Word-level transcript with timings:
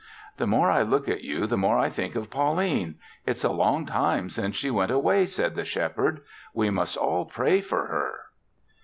"The 0.37 0.47
more 0.47 0.71
I 0.71 0.81
look 0.81 1.07
at 1.07 1.23
you 1.23 1.45
the 1.45 1.59
more 1.59 1.77
I 1.77 1.87
think 1.87 2.15
of 2.15 2.31
Pauline. 2.31 2.95
It's 3.27 3.43
a 3.43 3.51
long 3.51 3.85
time 3.85 4.31
since 4.31 4.55
she 4.55 4.71
went 4.71 4.89
away," 4.89 5.27
said 5.27 5.53
the 5.53 5.63
Shepherd. 5.63 6.21
"We 6.55 6.71
must 6.71 6.97
all 6.97 7.25
pray 7.25 7.61
for 7.61 7.85
her." 7.85 8.15